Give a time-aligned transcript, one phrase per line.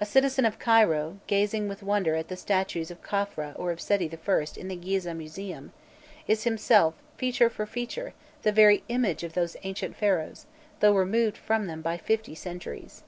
[0.00, 4.06] A citizen of Cairo, gazing with wonder at the statues of Khafra or of Seti
[4.06, 4.46] I.
[4.56, 5.72] in the Gîzeh Museum,
[6.26, 10.46] is himself, feature for feature, the very image of those ancient Pharaohs,
[10.80, 13.04] though removed from them by fifty centuries.